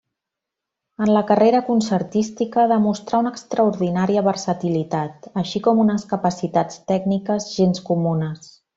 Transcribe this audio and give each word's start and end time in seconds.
En 1.05 1.09
la 1.15 1.21
carrera 1.31 1.59
concertística 1.67 2.63
demostrà 2.71 3.21
una 3.25 3.33
extraordinària 3.35 4.25
versatilitat, 4.31 5.31
així 5.43 5.65
com 5.69 5.85
unes 5.87 6.11
capacitats 6.15 6.85
tècniques 6.95 7.51
gens 7.61 7.89
comunes. 7.93 8.55